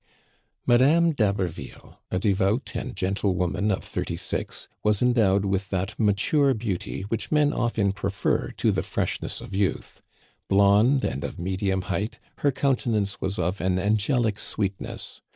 Madame 0.65 1.11
d'Haberville, 1.11 1.99
a 2.09 2.17
devout 2.17 2.71
and 2.73 2.95
gentle 2.95 3.35
woman 3.35 3.69
of 3.69 3.83
thirty 3.83 4.17
six, 4.17 4.67
was 4.83 4.99
endowed 4.99 5.45
with 5.45 5.69
that 5.69 5.93
mature 5.99 6.55
beauty 6.55 7.03
which 7.03 7.31
men 7.31 7.53
often 7.53 7.91
prefer 7.91 8.49
to 8.57 8.71
the 8.71 8.81
freshness 8.81 9.41
of 9.41 9.53
youth. 9.53 10.01
Blonde 10.49 11.03
and 11.03 11.23
of 11.23 11.37
medium 11.37 11.83
height, 11.83 12.19
her 12.39 12.51
countenance 12.51 13.21
was 13.21 13.37
of 13.37 13.61
an 13.61 13.77
angelic 13.77 14.39
sweetness. 14.39 15.21